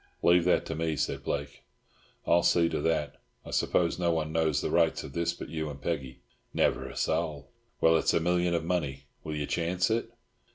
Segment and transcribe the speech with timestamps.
[0.23, 1.61] "Leave that to me," said Blake.
[2.25, 3.21] "I'll see to that.
[3.45, 6.21] I suppose no one knows the rights of this but you and Peggy!"
[6.55, 9.03] "Never a soul." "Well, it's a million of money.
[9.23, 10.09] Will you chance it?"